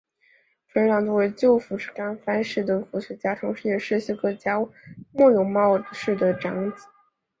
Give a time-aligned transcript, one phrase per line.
[0.73, 4.57] 纯一郎作为旧福冈藩士的国学家同是也是诗歌家
[5.11, 6.87] 末永茂世的长子。